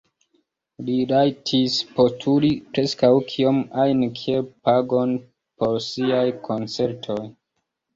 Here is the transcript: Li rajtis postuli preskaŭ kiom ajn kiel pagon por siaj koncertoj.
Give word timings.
Li 0.87 0.95
rajtis 1.11 1.75
postuli 1.99 2.51
preskaŭ 2.73 3.11
kiom 3.35 3.63
ajn 3.87 4.03
kiel 4.23 4.51
pagon 4.67 5.17
por 5.41 5.81
siaj 5.93 6.29
koncertoj. 6.53 7.25